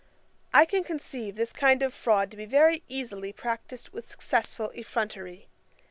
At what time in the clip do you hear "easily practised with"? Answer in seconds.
2.89-4.09